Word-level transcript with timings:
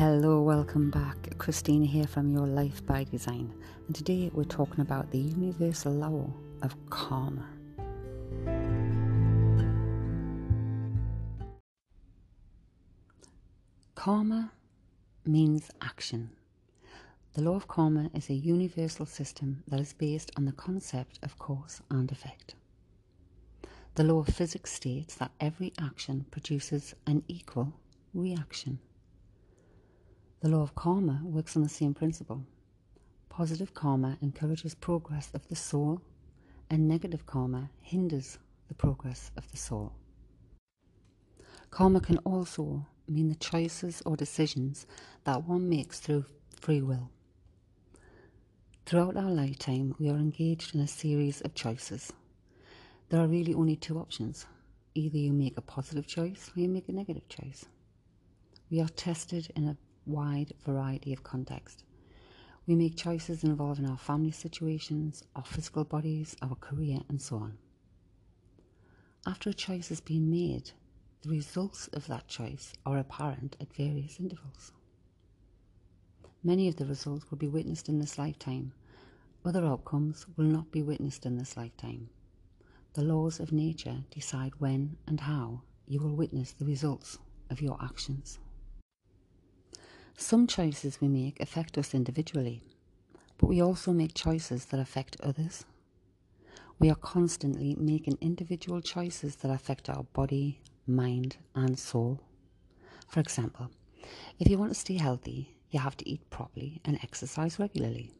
Hello, 0.00 0.40
welcome 0.40 0.88
back. 0.90 1.36
Christina 1.36 1.84
here 1.84 2.06
from 2.06 2.30
Your 2.30 2.46
Life 2.46 2.86
by 2.86 3.04
Design, 3.04 3.52
and 3.86 3.94
today 3.94 4.30
we're 4.32 4.44
talking 4.44 4.80
about 4.80 5.10
the 5.10 5.18
universal 5.18 5.92
law 5.92 6.32
of 6.62 6.74
karma. 6.88 7.46
Karma 13.94 14.52
means 15.26 15.70
action. 15.82 16.30
The 17.34 17.42
law 17.42 17.56
of 17.56 17.68
karma 17.68 18.08
is 18.14 18.30
a 18.30 18.34
universal 18.34 19.04
system 19.04 19.62
that 19.68 19.80
is 19.80 19.92
based 19.92 20.30
on 20.34 20.46
the 20.46 20.52
concept 20.52 21.18
of 21.22 21.38
cause 21.38 21.82
and 21.90 22.10
effect. 22.10 22.54
The 23.96 24.04
law 24.04 24.20
of 24.20 24.28
physics 24.28 24.72
states 24.72 25.16
that 25.16 25.32
every 25.40 25.74
action 25.78 26.24
produces 26.30 26.94
an 27.06 27.22
equal 27.28 27.74
reaction. 28.14 28.78
The 30.40 30.48
law 30.48 30.62
of 30.62 30.74
karma 30.74 31.20
works 31.22 31.54
on 31.54 31.62
the 31.62 31.68
same 31.68 31.92
principle. 31.92 32.46
Positive 33.28 33.74
karma 33.74 34.16
encourages 34.22 34.74
progress 34.74 35.30
of 35.34 35.46
the 35.48 35.54
soul, 35.54 36.00
and 36.70 36.88
negative 36.88 37.26
karma 37.26 37.68
hinders 37.82 38.38
the 38.68 38.74
progress 38.74 39.30
of 39.36 39.50
the 39.50 39.58
soul. 39.58 39.92
Karma 41.70 42.00
can 42.00 42.16
also 42.18 42.86
mean 43.06 43.28
the 43.28 43.34
choices 43.34 44.02
or 44.06 44.16
decisions 44.16 44.86
that 45.24 45.44
one 45.44 45.68
makes 45.68 46.00
through 46.00 46.24
free 46.58 46.80
will. 46.80 47.10
Throughout 48.86 49.18
our 49.18 49.30
lifetime, 49.30 49.94
we 49.98 50.08
are 50.08 50.16
engaged 50.16 50.74
in 50.74 50.80
a 50.80 50.88
series 50.88 51.42
of 51.42 51.54
choices. 51.54 52.14
There 53.10 53.20
are 53.20 53.28
really 53.28 53.52
only 53.52 53.76
two 53.76 53.98
options 53.98 54.46
either 54.94 55.18
you 55.18 55.32
make 55.32 55.56
a 55.56 55.60
positive 55.60 56.06
choice 56.06 56.50
or 56.56 56.60
you 56.60 56.68
make 56.68 56.88
a 56.88 56.92
negative 56.92 57.28
choice. 57.28 57.66
We 58.70 58.80
are 58.80 58.88
tested 58.88 59.52
in 59.54 59.68
a 59.68 59.76
wide 60.10 60.52
variety 60.64 61.12
of 61.12 61.22
context. 61.22 61.84
We 62.66 62.74
make 62.74 62.96
choices 62.96 63.44
involving 63.44 63.88
our 63.88 63.98
family 63.98 64.30
situations, 64.30 65.24
our 65.34 65.44
physical 65.44 65.84
bodies, 65.84 66.36
our 66.42 66.54
career, 66.56 67.00
and 67.08 67.20
so 67.20 67.36
on. 67.36 67.58
After 69.26 69.50
a 69.50 69.54
choice 69.54 69.88
has 69.88 70.00
been 70.00 70.30
made, 70.30 70.70
the 71.22 71.30
results 71.30 71.88
of 71.88 72.06
that 72.06 72.28
choice 72.28 72.72
are 72.86 72.98
apparent 72.98 73.56
at 73.60 73.74
various 73.74 74.18
intervals. 74.18 74.72
Many 76.42 76.68
of 76.68 76.76
the 76.76 76.86
results 76.86 77.30
will 77.30 77.38
be 77.38 77.48
witnessed 77.48 77.88
in 77.88 77.98
this 77.98 78.16
lifetime. 78.16 78.72
Other 79.44 79.64
outcomes 79.64 80.26
will 80.36 80.46
not 80.46 80.70
be 80.70 80.82
witnessed 80.82 81.26
in 81.26 81.36
this 81.36 81.56
lifetime. 81.56 82.08
The 82.94 83.04
laws 83.04 83.40
of 83.40 83.52
nature 83.52 84.04
decide 84.10 84.52
when 84.58 84.96
and 85.06 85.20
how 85.20 85.62
you 85.86 86.00
will 86.00 86.16
witness 86.16 86.52
the 86.52 86.64
results 86.64 87.18
of 87.50 87.60
your 87.60 87.76
actions. 87.82 88.38
Some 90.20 90.46
choices 90.46 91.00
we 91.00 91.08
make 91.08 91.40
affect 91.40 91.78
us 91.78 91.94
individually, 91.94 92.62
but 93.38 93.46
we 93.46 93.62
also 93.62 93.90
make 93.90 94.12
choices 94.12 94.66
that 94.66 94.78
affect 94.78 95.16
others. 95.22 95.64
We 96.78 96.90
are 96.90 96.94
constantly 96.94 97.74
making 97.80 98.18
individual 98.20 98.82
choices 98.82 99.36
that 99.36 99.50
affect 99.50 99.88
our 99.88 100.02
body, 100.12 100.60
mind, 100.86 101.38
and 101.54 101.78
soul. 101.78 102.20
For 103.08 103.18
example, 103.18 103.70
if 104.38 104.46
you 104.48 104.58
want 104.58 104.72
to 104.72 104.78
stay 104.78 104.98
healthy, 104.98 105.56
you 105.70 105.80
have 105.80 105.96
to 105.96 106.08
eat 106.08 106.28
properly 106.28 106.82
and 106.84 106.98
exercise 107.02 107.58
regularly. 107.58 108.12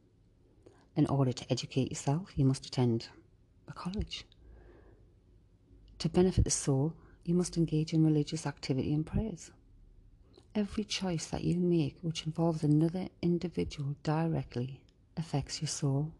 In 0.97 1.07
order 1.07 1.35
to 1.35 1.53
educate 1.53 1.91
yourself, 1.91 2.33
you 2.35 2.47
must 2.47 2.65
attend 2.65 3.09
a 3.69 3.75
college. 3.75 4.25
To 5.99 6.09
benefit 6.09 6.45
the 6.45 6.51
soul, 6.51 6.95
you 7.25 7.35
must 7.35 7.59
engage 7.59 7.93
in 7.93 8.07
religious 8.07 8.47
activity 8.47 8.95
and 8.95 9.07
prayers. 9.07 9.51
Every 10.53 10.83
choice 10.83 11.27
that 11.27 11.45
you 11.45 11.57
make 11.59 11.97
which 12.03 12.27
involves 12.27 12.65
another 12.65 13.07
individual 13.23 13.95
directly 14.03 14.81
affects 15.17 15.63
your 15.63 15.69
soul. 15.69 16.11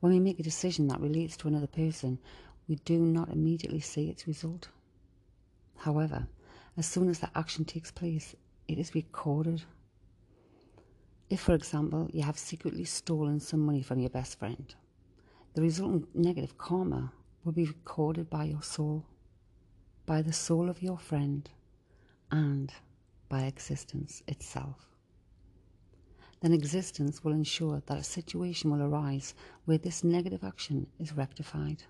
When 0.00 0.12
we 0.12 0.18
make 0.18 0.40
a 0.40 0.42
decision 0.42 0.88
that 0.88 1.00
relates 1.00 1.36
to 1.38 1.48
another 1.48 1.66
person, 1.66 2.18
we 2.68 2.76
do 2.76 2.98
not 2.98 3.28
immediately 3.28 3.80
see 3.80 4.08
its 4.08 4.26
result. 4.26 4.68
However, 5.76 6.26
as 6.78 6.86
soon 6.86 7.10
as 7.10 7.18
that 7.18 7.32
action 7.34 7.66
takes 7.66 7.90
place, 7.90 8.34
it 8.66 8.78
is 8.78 8.94
recorded. 8.94 9.62
If, 11.28 11.40
for 11.40 11.52
example, 11.54 12.08
you 12.10 12.22
have 12.22 12.38
secretly 12.38 12.84
stolen 12.84 13.40
some 13.40 13.60
money 13.60 13.82
from 13.82 13.98
your 13.98 14.10
best 14.10 14.38
friend, 14.38 14.74
the 15.52 15.60
resultant 15.60 16.08
negative 16.14 16.56
karma 16.56 17.12
will 17.44 17.52
be 17.52 17.66
recorded 17.66 18.30
by 18.30 18.44
your 18.44 18.62
soul, 18.62 19.04
by 20.06 20.22
the 20.22 20.32
soul 20.32 20.70
of 20.70 20.82
your 20.82 20.98
friend, 20.98 21.50
and 22.30 22.72
by 23.28 23.42
existence 23.42 24.22
itself. 24.26 24.88
Then 26.40 26.52
existence 26.52 27.24
will 27.24 27.32
ensure 27.32 27.82
that 27.86 27.98
a 27.98 28.04
situation 28.04 28.70
will 28.70 28.82
arise 28.82 29.34
where 29.64 29.78
this 29.78 30.04
negative 30.04 30.44
action 30.44 30.86
is 30.98 31.12
rectified. 31.12 31.82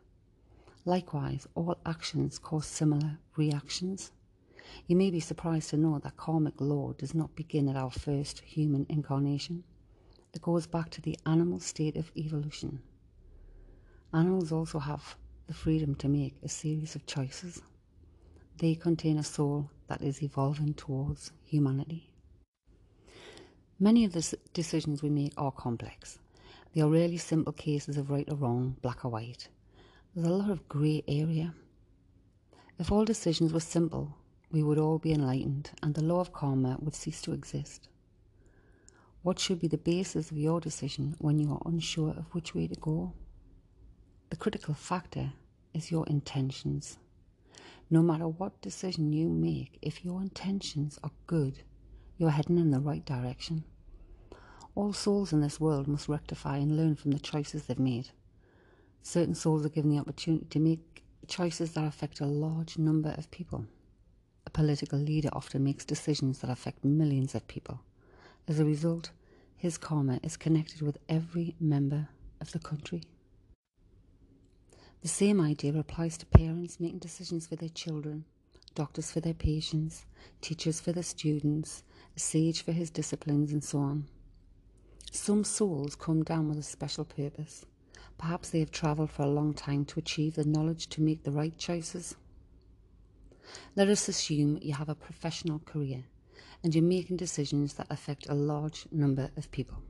Likewise, 0.85 1.47
all 1.55 1.77
actions 1.85 2.39
cause 2.39 2.67
similar 2.67 3.19
reactions. 3.37 4.11
You 4.87 4.97
may 4.97 5.11
be 5.11 5.21
surprised 5.21 5.71
to 5.71 5.77
know 5.77 5.99
that 5.99 6.17
karmic 6.17 6.61
law 6.61 6.95
does 6.95 7.15
not 7.15 7.37
begin 7.37 7.69
at 7.69 7.77
our 7.77 7.91
first 7.91 8.41
human 8.41 8.87
incarnation. 8.89 9.65
It 10.33 10.43
goes 10.43 10.67
back 10.67 10.91
to 10.91 11.03
the 11.03 11.19
animal 11.27 11.61
state 11.61 11.97
of 11.97 12.11
evolution. 12.17 12.81
Animals 14.15 14.51
also 14.51 14.79
have 14.79 15.17
the 15.47 15.55
freedom 15.55 15.95
to 15.97 16.09
make 16.09 16.37
a 16.43 16.49
series 16.49 16.95
of 16.95 17.07
choices. 17.07 17.61
They 18.57 18.75
contain 18.75 19.19
a 19.19 19.23
soul 19.23 19.71
that 19.89 20.03
is 20.03 20.23
evolving 20.23 20.75
towards 20.75 21.33
humanity. 21.45 22.11
Many 23.81 24.05
of 24.05 24.13
the 24.13 24.37
decisions 24.53 25.03
we 25.03 25.11
make 25.11 25.33
are 25.37 25.53
complex. 25.53 26.19
They 26.75 26.81
are 26.81 26.89
rarely 26.89 27.17
simple 27.17 27.53
cases 27.53 27.97
of 27.97 28.11
right 28.11 28.29
or 28.31 28.37
wrong, 28.37 28.77
black 28.83 29.05
or 29.05 29.11
white. 29.11 29.49
There's 30.15 30.27
a 30.27 30.33
lot 30.33 30.51
of 30.51 30.69
grey 30.69 31.03
area. 31.09 31.55
If 32.79 32.93
all 32.93 33.05
decisions 33.05 33.53
were 33.53 33.61
simple, 33.61 34.17
we 34.51 34.63
would 34.63 34.79
all 34.79 34.99
be 34.99 35.13
enlightened 35.13 35.71
and 35.83 35.95
the 35.95 36.05
law 36.05 36.21
of 36.21 36.33
karma 36.33 36.77
would 36.81 36.95
cease 36.95 37.23
to 37.23 37.33
exist. 37.33 37.89
What 39.23 39.39
should 39.39 39.61
be 39.61 39.69
the 39.69 39.79
basis 39.79 40.31
of 40.31 40.39
your 40.39 40.61
decision 40.61 41.15
when 41.19 41.39
you 41.39 41.53
are 41.53 41.63
unsure 41.67 42.11
of 42.11 42.35
which 42.35 42.55
way 42.55 42.67
to 42.67 42.81
go? 42.81 43.13
The 44.31 44.37
critical 44.37 44.75
factor 44.75 45.33
is 45.75 45.91
your 45.91 46.07
intentions. 46.07 46.99
No 47.91 48.03
matter 48.03 48.29
what 48.29 48.61
decision 48.61 49.13
you 49.15 49.29
make, 49.31 49.79
if 49.81 50.05
your 50.05 50.21
intentions 50.21 50.99
are 51.03 51.11
good, 51.27 51.61
you're 52.19 52.31
heading 52.31 52.59
in 52.59 52.71
the 52.71 52.81
right 52.81 53.05
direction. 53.05 53.65
All 54.75 54.93
souls 54.93 55.33
in 55.33 55.41
this 55.41 55.59
world 55.59 55.89
must 55.89 56.09
rectify 56.09 56.59
and 56.59 56.77
learn 56.77 56.97
from 56.97 57.13
the 57.13 57.19
choices 57.19 57.65
they've 57.65 57.79
made. 57.79 58.11
Certain 59.03 59.35
souls 59.35 59.65
are 59.65 59.71
given 59.71 59.91
the 59.91 59.99
opportunity 59.99 60.45
to 60.51 60.59
make 60.59 61.03
choices 61.27 61.73
that 61.73 61.85
affect 61.85 62.21
a 62.21 62.27
large 62.27 62.77
number 62.77 63.15
of 63.17 63.31
people. 63.31 63.65
A 64.47 64.51
political 64.51 64.99
leader 64.99 65.31
often 65.33 65.65
makes 65.65 65.85
decisions 65.85 66.41
that 66.41 66.51
affect 66.51 66.85
millions 66.85 67.35
of 67.35 67.49
people. 67.49 67.81
As 68.47 68.61
a 68.61 68.65
result, 68.65 69.13
his 69.57 69.79
karma 69.79 70.21
is 70.23 70.37
connected 70.37 70.83
with 70.83 70.99
every 71.09 71.55
member 71.59 72.09
of 72.41 72.53
the 72.53 72.59
country. 72.59 73.03
The 75.01 75.09
same 75.09 75.41
idea 75.41 75.79
applies 75.79 76.19
to 76.19 76.27
parents 76.27 76.81
making 76.81 76.99
decisions 76.99 77.47
for 77.47 77.55
their 77.55 77.69
children, 77.69 78.25
doctors 78.75 79.13
for 79.13 79.21
their 79.21 79.35
patients, 79.35 80.07
teachers 80.41 80.81
for 80.81 80.91
their 80.91 81.05
students, 81.05 81.85
a 82.17 82.19
sage 82.19 82.63
for 82.63 82.73
his 82.73 82.91
disciplines, 82.91 83.53
and 83.53 83.63
so 83.63 83.79
on. 83.79 84.09
Some 85.13 85.45
souls 85.45 85.95
come 85.95 86.25
down 86.25 86.49
with 86.49 86.59
a 86.59 86.63
special 86.63 87.05
purpose. 87.05 87.65
Perhaps 88.19 88.51
they 88.51 88.59
have 88.59 88.73
travelled 88.73 89.11
for 89.11 89.23
a 89.23 89.31
long 89.31 89.55
time 89.55 89.85
to 89.87 90.01
achieve 90.01 90.35
the 90.35 90.45
knowledge 90.45 90.89
to 90.89 91.01
make 91.01 91.23
the 91.23 91.31
right 91.31 91.57
choices. 91.57 92.17
Let 93.77 93.89
us 93.89 94.09
assume 94.09 94.59
you 94.61 94.75
have 94.75 94.89
a 94.89 94.95
professional 94.97 95.61
career 95.61 96.05
and 96.65 96.75
you're 96.75 96.83
making 96.83 97.19
decisions 97.19 97.75
that 97.75 97.87
affect 97.89 98.29
a 98.29 98.35
large 98.35 98.87
number 98.91 99.31
of 99.37 99.51
people. 99.53 99.83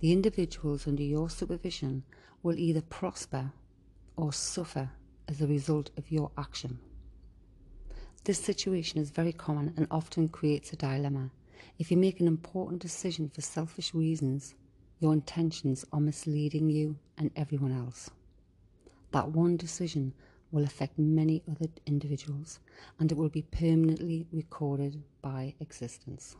The 0.00 0.12
individuals 0.12 0.86
under 0.86 1.02
your 1.02 1.28
supervision 1.28 2.04
will 2.42 2.58
either 2.58 2.80
prosper 2.80 3.52
or 4.16 4.32
suffer 4.32 4.90
as 5.28 5.40
a 5.40 5.46
result 5.46 5.90
of 5.96 6.10
your 6.10 6.30
action. 6.36 6.78
This 8.24 8.38
situation 8.38 9.00
is 9.00 9.10
very 9.10 9.32
common 9.32 9.74
and 9.76 9.86
often 9.90 10.28
creates 10.28 10.72
a 10.72 10.76
dilemma. 10.76 11.30
If 11.78 11.90
you 11.90 11.96
make 11.96 12.20
an 12.20 12.26
important 12.26 12.80
decision 12.80 13.28
for 13.28 13.40
selfish 13.40 13.92
reasons, 13.94 14.54
your 15.00 15.12
intentions 15.12 15.84
are 15.92 16.00
misleading 16.00 16.70
you 16.70 16.96
and 17.18 17.30
everyone 17.36 17.72
else. 17.72 18.10
That 19.10 19.32
one 19.32 19.56
decision 19.56 20.14
will 20.50 20.64
affect 20.64 20.98
many 20.98 21.42
other 21.50 21.66
individuals 21.86 22.60
and 22.98 23.10
it 23.10 23.18
will 23.18 23.28
be 23.28 23.42
permanently 23.42 24.26
recorded 24.32 25.02
by 25.20 25.54
existence. 25.60 26.36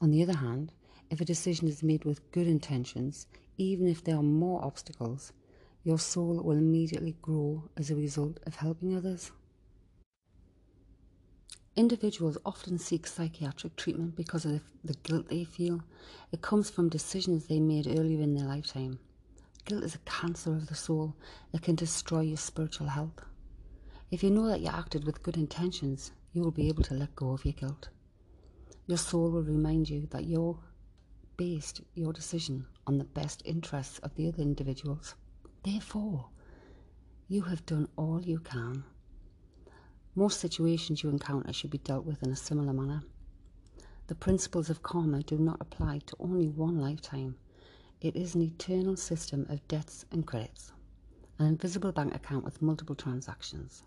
On 0.00 0.10
the 0.10 0.22
other 0.22 0.36
hand, 0.36 0.72
if 1.10 1.20
a 1.20 1.24
decision 1.24 1.68
is 1.68 1.82
made 1.82 2.04
with 2.04 2.30
good 2.30 2.46
intentions, 2.46 3.26
even 3.56 3.88
if 3.88 4.04
there 4.04 4.16
are 4.16 4.22
more 4.22 4.64
obstacles, 4.64 5.32
your 5.84 5.98
soul 5.98 6.42
will 6.42 6.56
immediately 6.56 7.16
grow 7.22 7.68
as 7.76 7.90
a 7.90 7.96
result 7.96 8.38
of 8.46 8.56
helping 8.56 8.96
others. 8.96 9.32
Individuals 11.76 12.36
often 12.44 12.76
seek 12.76 13.06
psychiatric 13.06 13.76
treatment 13.76 14.16
because 14.16 14.44
of 14.44 14.62
the 14.82 14.94
guilt 15.04 15.28
they 15.28 15.44
feel. 15.44 15.80
It 16.32 16.42
comes 16.42 16.70
from 16.70 16.88
decisions 16.88 17.46
they 17.46 17.60
made 17.60 17.86
earlier 17.86 18.20
in 18.20 18.34
their 18.34 18.46
lifetime. 18.46 18.98
Guilt 19.64 19.84
is 19.84 19.94
a 19.94 19.98
cancer 19.98 20.50
of 20.50 20.66
the 20.66 20.74
soul 20.74 21.14
that 21.52 21.62
can 21.62 21.76
destroy 21.76 22.22
your 22.22 22.36
spiritual 22.36 22.88
health. 22.88 23.20
If 24.10 24.24
you 24.24 24.30
know 24.30 24.46
that 24.48 24.60
you 24.60 24.68
acted 24.68 25.04
with 25.04 25.22
good 25.22 25.36
intentions, 25.36 26.10
you 26.32 26.42
will 26.42 26.50
be 26.50 26.68
able 26.68 26.82
to 26.84 26.94
let 26.94 27.14
go 27.14 27.30
of 27.30 27.44
your 27.44 27.54
guilt. 27.54 27.90
Your 28.86 28.98
soul 28.98 29.30
will 29.30 29.42
remind 29.42 29.88
you 29.88 30.08
that 30.10 30.24
you 30.24 30.58
based 31.36 31.82
your 31.94 32.12
decision 32.12 32.66
on 32.86 32.98
the 32.98 33.04
best 33.04 33.42
interests 33.44 34.00
of 34.00 34.14
the 34.16 34.26
other 34.26 34.42
individuals. 34.42 35.14
Therefore, 35.62 36.28
you 37.28 37.42
have 37.42 37.66
done 37.66 37.88
all 37.96 38.22
you 38.22 38.38
can 38.38 38.84
most 40.18 40.40
situations 40.40 41.04
you 41.04 41.10
encounter 41.10 41.52
should 41.52 41.70
be 41.70 41.78
dealt 41.78 42.04
with 42.04 42.24
in 42.24 42.32
a 42.32 42.36
similar 42.36 42.72
manner. 42.72 43.04
The 44.08 44.16
principles 44.16 44.68
of 44.68 44.82
karma 44.82 45.22
do 45.22 45.38
not 45.38 45.60
apply 45.60 46.00
to 46.06 46.16
only 46.18 46.48
one 46.48 46.80
lifetime. 46.80 47.36
It 48.00 48.16
is 48.16 48.34
an 48.34 48.42
eternal 48.42 48.96
system 48.96 49.46
of 49.48 49.66
debts 49.68 50.06
and 50.10 50.26
credits, 50.26 50.72
an 51.38 51.46
invisible 51.46 51.92
bank 51.92 52.16
account 52.16 52.44
with 52.44 52.60
multiple 52.60 52.96
transactions. 52.96 53.84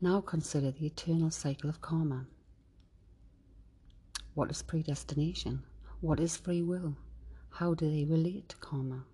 Now 0.00 0.20
consider 0.20 0.70
the 0.70 0.86
eternal 0.86 1.32
cycle 1.32 1.68
of 1.68 1.80
karma. 1.80 2.26
What 4.34 4.48
is 4.48 4.62
predestination? 4.62 5.64
What 6.00 6.20
is 6.20 6.36
free 6.36 6.62
will? 6.62 6.96
How 7.50 7.74
do 7.74 7.90
they 7.90 8.04
relate 8.04 8.48
to 8.50 8.56
karma? 8.58 9.06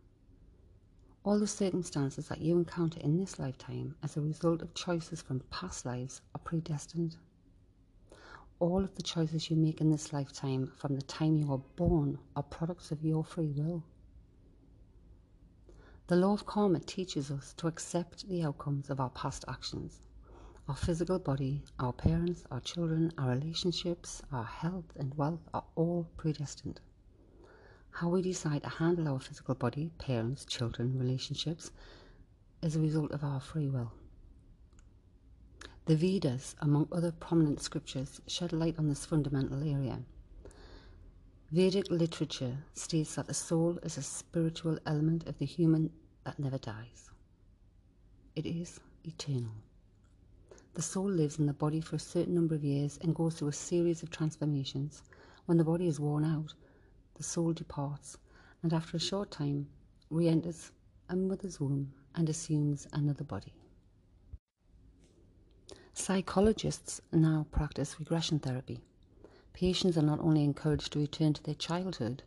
All 1.28 1.38
the 1.38 1.46
circumstances 1.46 2.28
that 2.28 2.40
you 2.40 2.56
encounter 2.56 2.98
in 3.00 3.18
this 3.18 3.38
lifetime 3.38 3.94
as 4.02 4.16
a 4.16 4.22
result 4.22 4.62
of 4.62 4.72
choices 4.72 5.20
from 5.20 5.40
past 5.50 5.84
lives 5.84 6.22
are 6.34 6.38
predestined. 6.38 7.18
All 8.60 8.82
of 8.82 8.94
the 8.94 9.02
choices 9.02 9.50
you 9.50 9.56
make 9.58 9.82
in 9.82 9.90
this 9.90 10.10
lifetime 10.10 10.72
from 10.74 10.96
the 10.96 11.02
time 11.02 11.36
you 11.36 11.52
are 11.52 11.60
born 11.76 12.18
are 12.34 12.42
products 12.42 12.92
of 12.92 13.04
your 13.04 13.24
free 13.24 13.50
will. 13.50 13.82
The 16.06 16.16
law 16.16 16.32
of 16.32 16.46
karma 16.46 16.80
teaches 16.80 17.30
us 17.30 17.52
to 17.58 17.66
accept 17.66 18.26
the 18.26 18.42
outcomes 18.42 18.88
of 18.88 18.98
our 18.98 19.10
past 19.10 19.44
actions. 19.48 20.06
Our 20.66 20.76
physical 20.76 21.18
body, 21.18 21.62
our 21.78 21.92
parents, 21.92 22.44
our 22.50 22.60
children, 22.60 23.12
our 23.18 23.32
relationships, 23.32 24.22
our 24.32 24.44
health 24.44 24.96
and 24.96 25.14
wealth 25.14 25.46
are 25.52 25.64
all 25.74 26.08
predestined 26.16 26.80
how 28.00 28.08
we 28.08 28.22
decide 28.22 28.62
to 28.62 28.68
handle 28.68 29.08
our 29.08 29.18
physical 29.18 29.56
body, 29.56 29.90
parents, 29.98 30.44
children, 30.44 30.96
relationships, 30.96 31.72
is 32.62 32.76
a 32.76 32.80
result 32.80 33.10
of 33.10 33.24
our 33.24 33.40
free 33.40 33.68
will. 33.68 33.90
The 35.86 35.96
Vedas, 35.96 36.54
among 36.60 36.86
other 36.92 37.10
prominent 37.10 37.60
scriptures, 37.60 38.20
shed 38.28 38.52
light 38.52 38.78
on 38.78 38.88
this 38.88 39.04
fundamental 39.04 39.68
area. 39.68 39.98
Vedic 41.50 41.90
literature 41.90 42.56
states 42.74 43.16
that 43.16 43.26
the 43.26 43.34
soul 43.34 43.80
is 43.82 43.98
a 43.98 44.02
spiritual 44.02 44.78
element 44.86 45.26
of 45.26 45.36
the 45.38 45.46
human 45.46 45.90
that 46.22 46.38
never 46.38 46.58
dies. 46.58 47.10
It 48.36 48.46
is 48.46 48.78
eternal. 49.02 49.54
The 50.74 50.82
soul 50.82 51.10
lives 51.10 51.40
in 51.40 51.46
the 51.46 51.52
body 51.52 51.80
for 51.80 51.96
a 51.96 51.98
certain 52.14 52.36
number 52.36 52.54
of 52.54 52.62
years 52.62 53.00
and 53.02 53.12
goes 53.12 53.34
through 53.34 53.48
a 53.48 53.52
series 53.52 54.04
of 54.04 54.10
transformations. 54.10 55.02
When 55.46 55.58
the 55.58 55.64
body 55.64 55.88
is 55.88 55.98
worn 55.98 56.24
out, 56.24 56.54
the 57.18 57.24
soul 57.24 57.52
departs 57.52 58.16
and 58.62 58.72
after 58.72 58.96
a 58.96 59.00
short 59.00 59.28
time 59.30 59.66
re 60.08 60.28
enters 60.28 60.70
a 61.08 61.16
mother's 61.16 61.58
womb 61.58 61.92
and 62.14 62.28
assumes 62.28 62.86
another 62.92 63.24
body. 63.24 63.52
Psychologists 65.92 67.00
now 67.12 67.44
practice 67.50 67.98
regression 67.98 68.38
therapy. 68.38 68.80
Patients 69.52 69.98
are 69.98 70.02
not 70.02 70.20
only 70.20 70.44
encouraged 70.44 70.92
to 70.92 71.00
return 71.00 71.32
to 71.32 71.42
their 71.42 71.56
childhood, 71.56 72.22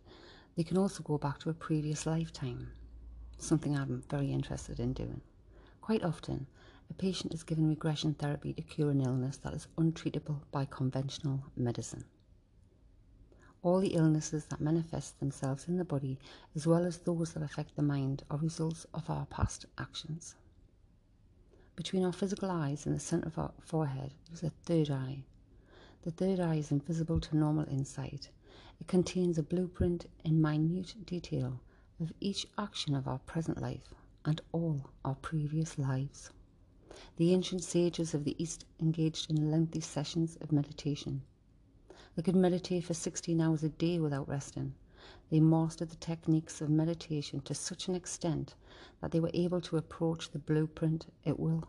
they 0.57 0.63
can 0.63 0.77
also 0.77 1.01
go 1.03 1.17
back 1.17 1.39
to 1.39 1.49
a 1.49 1.53
previous 1.53 2.05
lifetime, 2.05 2.69
something 3.37 3.77
I'm 3.77 4.03
very 4.09 4.29
interested 4.33 4.81
in 4.81 4.91
doing. 4.91 5.21
Quite 5.79 6.03
often, 6.03 6.47
a 6.89 6.93
patient 6.93 7.33
is 7.33 7.43
given 7.43 7.69
regression 7.69 8.13
therapy 8.13 8.51
to 8.53 8.61
cure 8.61 8.91
an 8.91 8.99
illness 8.99 9.37
that 9.37 9.53
is 9.53 9.69
untreatable 9.77 10.41
by 10.51 10.65
conventional 10.65 11.41
medicine 11.55 12.03
all 13.63 13.79
the 13.79 13.93
illnesses 13.93 14.45
that 14.45 14.59
manifest 14.59 15.19
themselves 15.19 15.67
in 15.67 15.77
the 15.77 15.85
body, 15.85 16.17
as 16.55 16.65
well 16.65 16.83
as 16.83 16.97
those 16.99 17.33
that 17.33 17.43
affect 17.43 17.75
the 17.75 17.81
mind, 17.83 18.23
are 18.31 18.37
results 18.37 18.87
of 18.93 19.07
our 19.07 19.25
past 19.27 19.67
actions. 19.77 20.35
Between 21.75 22.03
our 22.03 22.11
physical 22.11 22.49
eyes 22.49 22.87
and 22.87 22.95
the 22.95 22.99
center 22.99 23.27
of 23.27 23.37
our 23.37 23.51
forehead 23.59 24.13
is 24.33 24.41
a 24.41 24.49
third 24.49 24.89
eye. 24.89 25.23
The 26.01 26.11
third 26.11 26.39
eye 26.39 26.55
is 26.55 26.71
invisible 26.71 27.19
to 27.19 27.37
normal 27.37 27.69
insight. 27.69 28.31
It 28.79 28.87
contains 28.87 29.37
a 29.37 29.43
blueprint 29.43 30.07
in 30.23 30.41
minute 30.41 30.95
detail 31.05 31.59
of 31.99 32.11
each 32.19 32.47
action 32.57 32.95
of 32.95 33.07
our 33.07 33.19
present 33.19 33.61
life 33.61 33.93
and 34.25 34.41
all 34.51 34.89
our 35.05 35.15
previous 35.15 35.77
lives. 35.77 36.31
The 37.17 37.31
ancient 37.31 37.63
sages 37.63 38.15
of 38.15 38.23
the 38.23 38.35
East 38.41 38.65
engaged 38.79 39.29
in 39.29 39.51
lengthy 39.51 39.81
sessions 39.81 40.35
of 40.41 40.51
meditation 40.51 41.21
they 42.15 42.21
could 42.21 42.35
meditate 42.35 42.85
for 42.85 42.93
16 42.93 43.39
hours 43.39 43.63
a 43.63 43.69
day 43.69 43.99
without 43.99 44.27
resting. 44.27 44.73
They 45.29 45.39
mastered 45.39 45.89
the 45.89 45.95
techniques 45.95 46.61
of 46.61 46.69
meditation 46.69 47.41
to 47.41 47.53
such 47.53 47.87
an 47.87 47.95
extent 47.95 48.55
that 49.01 49.11
they 49.11 49.19
were 49.19 49.31
able 49.33 49.61
to 49.61 49.77
approach 49.77 50.29
the 50.29 50.39
blueprint 50.39 51.07
at 51.25 51.39
will. 51.39 51.67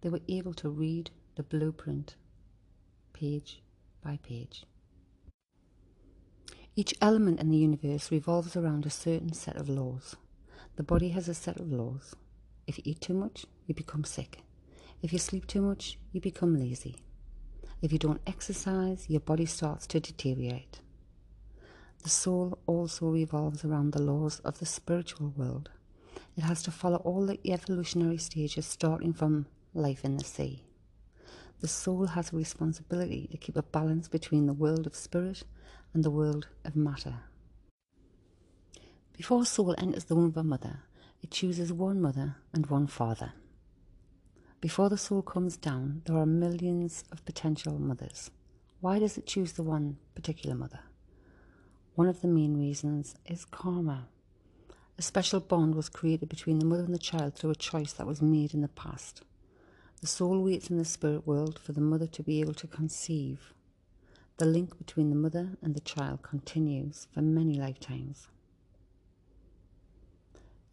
They 0.00 0.08
were 0.08 0.20
able 0.28 0.54
to 0.54 0.68
read 0.68 1.10
the 1.34 1.42
blueprint 1.42 2.16
page 3.12 3.62
by 4.02 4.18
page. 4.22 4.64
Each 6.76 6.94
element 7.00 7.40
in 7.40 7.50
the 7.50 7.56
universe 7.56 8.10
revolves 8.10 8.56
around 8.56 8.84
a 8.84 8.90
certain 8.90 9.32
set 9.32 9.56
of 9.56 9.68
laws. 9.68 10.16
The 10.76 10.82
body 10.82 11.10
has 11.10 11.28
a 11.28 11.34
set 11.34 11.60
of 11.60 11.70
laws. 11.70 12.14
If 12.66 12.78
you 12.78 12.82
eat 12.84 13.00
too 13.00 13.14
much, 13.14 13.46
you 13.66 13.74
become 13.74 14.04
sick. 14.04 14.42
If 15.02 15.12
you 15.12 15.18
sleep 15.18 15.46
too 15.46 15.62
much, 15.62 15.98
you 16.12 16.20
become 16.20 16.58
lazy. 16.58 16.96
If 17.84 17.92
you 17.92 17.98
don't 17.98 18.22
exercise, 18.26 19.04
your 19.10 19.20
body 19.20 19.44
starts 19.44 19.86
to 19.88 20.00
deteriorate. 20.00 20.80
The 22.02 22.08
soul 22.08 22.58
also 22.66 23.10
revolves 23.10 23.62
around 23.62 23.92
the 23.92 24.00
laws 24.00 24.40
of 24.40 24.58
the 24.58 24.64
spiritual 24.64 25.34
world. 25.36 25.68
It 26.34 26.44
has 26.44 26.62
to 26.62 26.70
follow 26.70 26.96
all 27.04 27.26
the 27.26 27.38
evolutionary 27.44 28.16
stages 28.16 28.64
starting 28.64 29.12
from 29.12 29.44
life 29.74 30.02
in 30.02 30.16
the 30.16 30.24
sea. 30.24 30.64
The 31.60 31.68
soul 31.68 32.06
has 32.06 32.32
a 32.32 32.36
responsibility 32.36 33.28
to 33.30 33.36
keep 33.36 33.58
a 33.58 33.62
balance 33.62 34.08
between 34.08 34.46
the 34.46 34.54
world 34.54 34.86
of 34.86 34.96
spirit 34.96 35.42
and 35.92 36.02
the 36.02 36.10
world 36.10 36.48
of 36.64 36.74
matter. 36.74 37.16
Before 39.14 39.44
soul 39.44 39.74
enters 39.76 40.04
the 40.04 40.16
womb 40.16 40.28
of 40.28 40.38
a 40.38 40.42
mother, 40.42 40.84
it 41.22 41.30
chooses 41.30 41.70
one 41.70 42.00
mother 42.00 42.36
and 42.54 42.64
one 42.64 42.86
father. 42.86 43.34
Before 44.64 44.88
the 44.88 44.96
soul 44.96 45.20
comes 45.20 45.58
down, 45.58 46.00
there 46.06 46.16
are 46.16 46.24
millions 46.24 47.04
of 47.12 47.22
potential 47.26 47.78
mothers. 47.78 48.30
Why 48.80 48.98
does 48.98 49.18
it 49.18 49.26
choose 49.26 49.52
the 49.52 49.62
one 49.62 49.98
particular 50.14 50.56
mother? 50.56 50.80
One 51.96 52.08
of 52.08 52.22
the 52.22 52.28
main 52.28 52.56
reasons 52.56 53.14
is 53.26 53.44
karma. 53.44 54.08
A 54.96 55.02
special 55.02 55.40
bond 55.40 55.74
was 55.74 55.90
created 55.90 56.30
between 56.30 56.60
the 56.60 56.64
mother 56.64 56.84
and 56.84 56.94
the 56.94 56.98
child 56.98 57.34
through 57.34 57.50
a 57.50 57.54
choice 57.54 57.92
that 57.92 58.06
was 58.06 58.22
made 58.22 58.54
in 58.54 58.62
the 58.62 58.68
past. 58.68 59.20
The 60.00 60.06
soul 60.06 60.42
waits 60.42 60.70
in 60.70 60.78
the 60.78 60.86
spirit 60.86 61.26
world 61.26 61.58
for 61.58 61.72
the 61.72 61.82
mother 61.82 62.06
to 62.06 62.22
be 62.22 62.40
able 62.40 62.54
to 62.54 62.66
conceive. 62.66 63.52
The 64.38 64.46
link 64.46 64.78
between 64.78 65.10
the 65.10 65.14
mother 65.14 65.58
and 65.60 65.74
the 65.74 65.80
child 65.80 66.22
continues 66.22 67.06
for 67.12 67.20
many 67.20 67.60
lifetimes. 67.60 68.28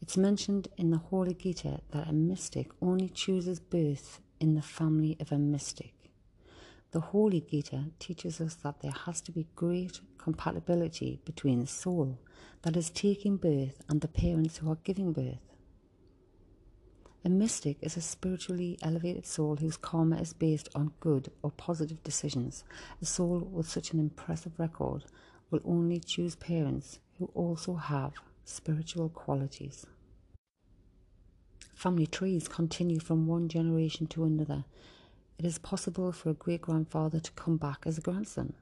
It's 0.01 0.17
mentioned 0.17 0.67
in 0.77 0.89
the 0.89 0.97
Holy 0.97 1.35
Gita 1.35 1.81
that 1.91 2.07
a 2.07 2.11
mystic 2.11 2.71
only 2.81 3.07
chooses 3.07 3.59
birth 3.59 4.19
in 4.39 4.55
the 4.55 4.61
family 4.63 5.15
of 5.19 5.31
a 5.31 5.37
mystic. 5.37 5.93
The 6.89 6.99
Holy 6.99 7.39
Gita 7.39 7.91
teaches 7.99 8.41
us 8.41 8.55
that 8.55 8.79
there 8.81 8.91
has 9.05 9.21
to 9.21 9.31
be 9.31 9.47
great 9.55 10.01
compatibility 10.17 11.21
between 11.23 11.59
the 11.59 11.67
soul 11.67 12.17
that 12.63 12.75
is 12.75 12.89
taking 12.89 13.37
birth 13.37 13.83
and 13.87 14.01
the 14.01 14.07
parents 14.07 14.57
who 14.57 14.71
are 14.71 14.79
giving 14.83 15.13
birth. 15.13 15.55
A 17.23 17.29
mystic 17.29 17.77
is 17.81 17.95
a 17.95 18.01
spiritually 18.01 18.79
elevated 18.81 19.27
soul 19.27 19.57
whose 19.57 19.77
karma 19.77 20.17
is 20.17 20.33
based 20.33 20.67
on 20.73 20.93
good 20.99 21.31
or 21.43 21.51
positive 21.51 22.01
decisions. 22.03 22.63
A 23.03 23.05
soul 23.05 23.39
with 23.39 23.69
such 23.69 23.93
an 23.93 23.99
impressive 23.99 24.57
record 24.57 25.05
will 25.51 25.61
only 25.63 25.99
choose 25.99 26.35
parents 26.35 26.99
who 27.19 27.29
also 27.35 27.75
have 27.75 28.13
spiritual 28.45 29.09
qualities. 29.09 29.85
Family 31.73 32.05
trees 32.05 32.47
continue 32.47 32.99
from 32.99 33.25
one 33.25 33.47
generation 33.47 34.05
to 34.07 34.23
another. 34.23 34.65
It 35.39 35.45
is 35.45 35.57
possible 35.57 36.11
for 36.11 36.29
a 36.29 36.35
great 36.35 36.61
grandfather 36.61 37.19
to 37.19 37.31
come 37.31 37.57
back 37.57 37.79
as 37.85 37.97
a 37.97 38.01
grandson. 38.01 38.53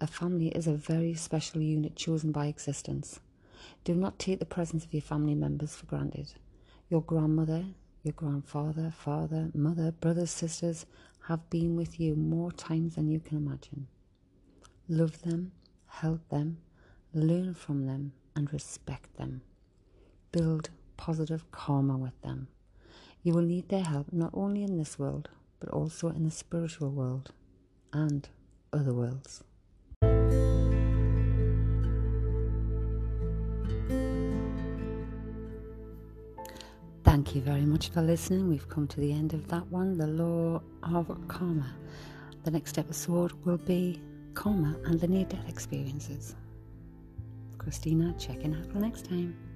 A 0.00 0.06
family 0.06 0.48
is 0.48 0.66
a 0.66 0.74
very 0.74 1.14
special 1.14 1.62
unit 1.62 1.96
chosen 1.96 2.32
by 2.32 2.46
existence. 2.46 3.20
Do 3.84 3.94
not 3.94 4.18
take 4.18 4.38
the 4.38 4.44
presence 4.44 4.84
of 4.84 4.92
your 4.92 5.02
family 5.02 5.34
members 5.34 5.74
for 5.76 5.86
granted. 5.86 6.34
Your 6.90 7.02
grandmother, 7.02 7.64
your 8.02 8.12
grandfather, 8.12 8.92
father, 8.94 9.50
mother, 9.54 9.92
brothers, 9.92 10.30
sisters 10.30 10.86
have 11.28 11.48
been 11.50 11.76
with 11.76 12.00
you 12.00 12.16
more 12.16 12.52
times 12.52 12.96
than 12.96 13.08
you 13.08 13.20
can 13.20 13.38
imagine. 13.38 13.86
Love 14.88 15.22
them, 15.22 15.52
help 15.86 16.28
them, 16.28 16.58
learn 17.14 17.54
from 17.54 17.86
them, 17.86 18.12
and 18.34 18.52
respect 18.52 19.16
them. 19.16 19.42
Build 20.30 20.70
positive 20.96 21.50
karma 21.50 21.96
with 21.96 22.20
them. 22.22 22.48
You 23.22 23.32
will 23.34 23.42
need 23.42 23.68
their 23.68 23.84
help 23.84 24.12
not 24.12 24.30
only 24.34 24.62
in 24.62 24.78
this 24.78 24.98
world, 24.98 25.28
but 25.60 25.68
also 25.70 26.08
in 26.08 26.24
the 26.24 26.30
spiritual 26.30 26.90
world 26.90 27.32
and 27.92 28.28
other 28.72 28.92
worlds. 28.92 29.44
Thank 37.04 37.34
you 37.34 37.42
very 37.42 37.66
much 37.66 37.90
for 37.90 38.00
listening. 38.00 38.48
We've 38.48 38.68
come 38.68 38.86
to 38.88 39.00
the 39.00 39.12
end 39.12 39.34
of 39.34 39.46
that 39.48 39.66
one, 39.68 39.98
the 39.98 40.06
law 40.06 40.62
of 40.82 41.16
karma. 41.28 41.72
The 42.44 42.50
next 42.50 42.78
episode 42.78 43.32
will 43.44 43.58
be 43.58 44.00
karma 44.34 44.76
and 44.86 44.98
the 44.98 45.06
near 45.06 45.26
death 45.26 45.48
experiences. 45.48 46.34
Christina 47.62 48.14
checking 48.18 48.54
out 48.54 48.66
for 48.70 48.78
next 48.78 49.04
time. 49.04 49.51